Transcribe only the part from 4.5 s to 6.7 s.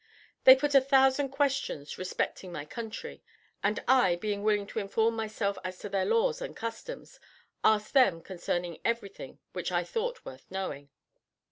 to inform myself as to their laws and